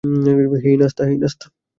[0.63, 1.45] হেই, নাশতা।